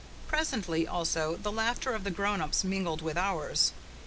[0.27, 3.71] Presently, also, the laughter of the grown ups mingled with ours.